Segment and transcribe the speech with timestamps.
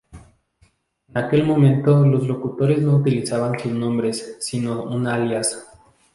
[1.09, 5.69] En aquel momento los locutores no utilizaban sus nombres sino un alias.